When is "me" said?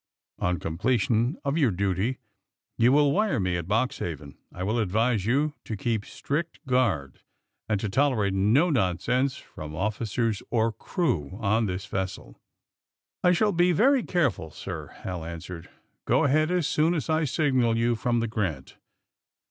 3.39-3.55